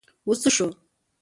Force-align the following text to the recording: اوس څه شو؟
اوس 0.27 0.37
څه 0.43 0.49
شو؟ 0.55 0.67